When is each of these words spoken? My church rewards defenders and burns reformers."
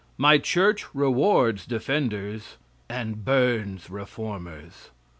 My 0.17 0.39
church 0.39 0.83
rewards 0.95 1.67
defenders 1.67 2.57
and 2.89 3.23
burns 3.23 3.87
reformers." 3.91 4.89